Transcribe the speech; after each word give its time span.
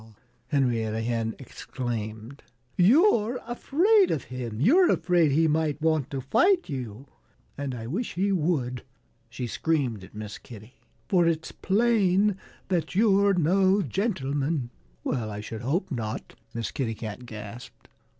Henrietta 0.47 0.99
Hen 1.01 1.35
exclaimed. 1.37 2.41
"You're 2.75 3.37
afraid 3.45 4.09
of 4.09 4.23
him! 4.33 4.59
You're 4.59 4.89
afraid 4.89 5.29
he 5.31 5.47
might 5.47 5.79
want 5.79 6.09
to 6.09 6.21
fight 6.21 6.67
you. 6.67 7.05
And 7.55 7.75
I 7.75 7.85
wish 7.85 8.15
he 8.15 8.31
would," 8.31 8.81
she 9.29 9.45
screamed 9.45 10.03
at 10.03 10.15
Miss 10.15 10.39
Kitty, 10.39 10.73
"for 11.07 11.27
it's 11.27 11.51
plain 11.51 12.35
that 12.69 12.95
you're 12.95 13.35
no 13.35 13.83
gentleman." 13.83 14.71
"Well 15.03 15.29
I 15.29 15.39
should 15.39 15.61
hope 15.61 15.91
not!" 15.91 16.33
Miss 16.51 16.71
Kitty 16.71 16.95
Cat 16.95 17.27
gasped. 17.27 17.87